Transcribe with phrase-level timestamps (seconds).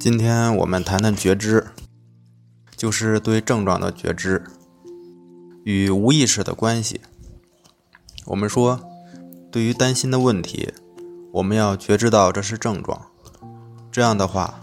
[0.00, 1.66] 今天我们谈谈觉知，
[2.76, 4.40] 就是对症状的觉知
[5.64, 7.00] 与无意识的关系。
[8.26, 8.78] 我们说，
[9.50, 10.72] 对于担心的问题，
[11.32, 13.06] 我们要觉知到这是症状，
[13.90, 14.60] 这样的话，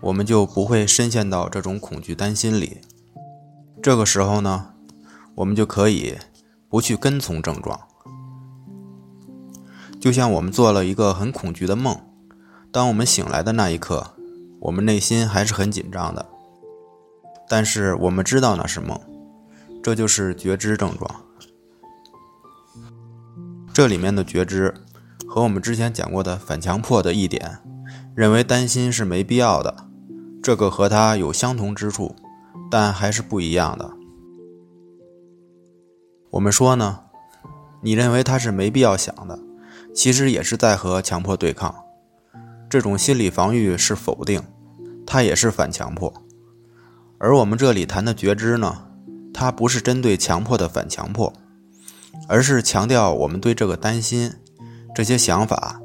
[0.00, 2.78] 我们就不会深陷到这种恐惧担心里。
[3.80, 4.72] 这个时候呢，
[5.36, 6.18] 我们就可以
[6.68, 7.80] 不去跟从症状。
[10.00, 11.96] 就像我们做了一个很恐惧的梦，
[12.72, 14.16] 当我们醒来的那一刻，
[14.62, 16.24] 我们内心还是很紧张的。
[17.48, 18.98] 但是我们知道那是梦，
[19.82, 21.10] 这就是觉知症状。
[23.72, 24.72] 这里面的觉知
[25.26, 27.58] 和我们之前讲过的反强迫的一点，
[28.14, 29.88] 认为担心是没必要的，
[30.42, 32.14] 这个和它有相同之处，
[32.70, 33.90] 但还是不一样的。
[36.30, 37.00] 我们说呢，
[37.82, 39.38] 你认为它是没必要想的。
[39.94, 41.74] 其实也是在和强迫对抗，
[42.70, 44.42] 这种心理防御是否定，
[45.12, 46.10] 它也是反强迫。
[47.18, 48.86] 而我们这里谈的觉知呢，
[49.34, 51.30] 它不是针对强迫的反强迫，
[52.28, 54.32] 而是强调我们对这个担心、
[54.94, 55.78] 这些想法，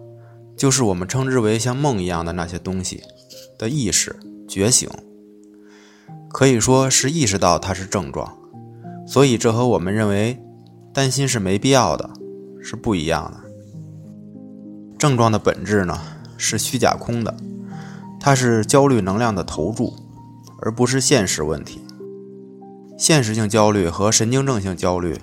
[0.55, 3.03] 就是我们称之为像梦一样的那些东西
[3.59, 4.15] 的意识
[4.47, 4.89] 觉醒，
[6.29, 8.33] 可以说是意识到它是症状。
[9.05, 10.41] 所以这和我们认为
[10.93, 12.09] 担心是没必要的，
[12.61, 13.41] 是不一样的。
[14.97, 15.99] 症状的本质呢
[16.37, 17.35] 是虚假空的，
[18.19, 19.93] 它是焦虑能量的投注，
[20.61, 21.81] 而不是现实问题。
[22.97, 25.19] 现实性焦虑和神经症性焦虑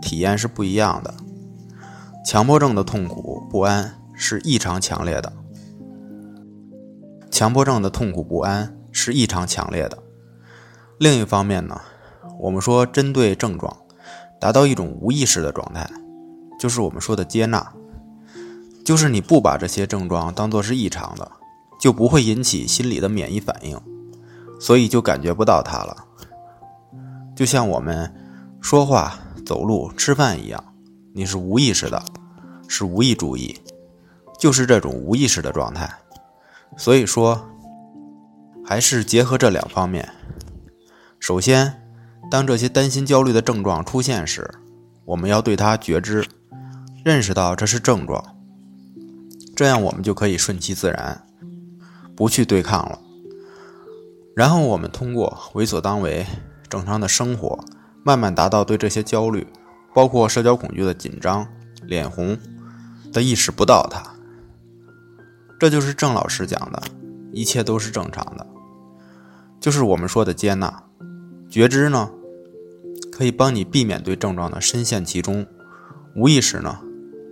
[0.00, 1.14] 体验是不一样的。
[2.24, 5.32] 强迫症的痛苦不安是异常强烈的，
[7.30, 9.98] 强迫症的痛苦不安是异常强烈的。
[10.98, 11.80] 另一方面呢，
[12.40, 13.76] 我们说针对症状，
[14.40, 15.88] 达到一种无意识的状态，
[16.58, 17.72] 就是我们说的接纳。
[18.84, 21.30] 就是你不把这些症状当做是异常的，
[21.78, 23.80] 就不会引起心理的免疫反应，
[24.60, 25.96] 所以就感觉不到它了。
[27.36, 28.12] 就像我们
[28.60, 30.62] 说话、走路、吃饭一样，
[31.14, 32.02] 你是无意识的，
[32.66, 33.56] 是无意注意，
[34.38, 35.88] 就是这种无意识的状态。
[36.76, 37.48] 所以说，
[38.64, 40.08] 还是结合这两方面。
[41.20, 41.82] 首先，
[42.30, 44.48] 当这些担心、焦虑的症状出现时，
[45.04, 46.26] 我们要对它觉知，
[47.04, 48.22] 认识到这是症状。
[49.56, 51.24] 这样我们就可以顺其自然，
[52.18, 52.98] 不去对抗了。
[54.34, 56.26] 然后我们通过为所当为、
[56.68, 57.64] 正常的生活，
[58.02, 59.46] 慢慢达到对这些焦虑，
[59.94, 61.46] 包括社交恐惧的紧张、
[61.84, 62.36] 脸红
[63.12, 64.02] 的意识不到它。
[65.60, 66.82] 这就是郑老师讲的，
[67.32, 68.44] 一切都是正常的，
[69.60, 70.82] 就是我们说的接纳、
[71.48, 72.10] 觉知呢，
[73.12, 75.46] 可以帮你避免对症状的深陷其中。
[76.16, 76.80] 无意识呢，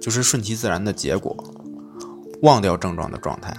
[0.01, 1.37] 就是顺其自然的结果。
[2.43, 3.57] 忘掉症状的状态，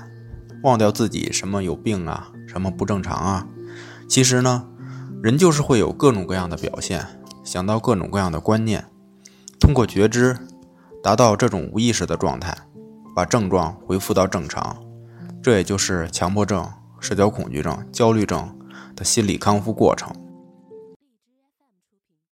[0.64, 3.48] 忘掉自己什么有病啊，什么不正常啊。
[4.08, 4.66] 其实呢，
[5.22, 7.06] 人就是会有各种各样的表现，
[7.44, 8.86] 想到各种各样的观念，
[9.60, 10.38] 通过觉知，
[11.04, 12.58] 达到这种无意识的状态，
[13.16, 14.76] 把症状恢复到正常。
[15.44, 16.68] 这也就是强迫症、
[17.00, 18.54] 社交恐惧症、焦虑症
[18.96, 20.12] 的心理康复过程。